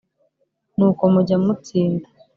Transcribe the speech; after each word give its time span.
N'uko 0.75 1.03
mujya 1.13 1.37
mutsinda 1.43 2.07